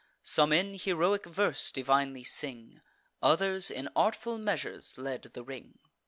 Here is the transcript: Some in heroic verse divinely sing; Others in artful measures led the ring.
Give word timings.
Some 0.23 0.51
in 0.51 0.79
heroic 0.79 1.27
verse 1.27 1.71
divinely 1.71 2.23
sing; 2.23 2.81
Others 3.21 3.69
in 3.69 3.87
artful 3.95 4.39
measures 4.39 4.97
led 4.97 5.21
the 5.33 5.43
ring. 5.43 5.77